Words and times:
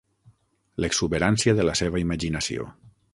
L'exuberància 0.85 1.55
de 1.59 1.67
la 1.71 1.75
seva 1.83 2.01
imaginació. 2.05 2.67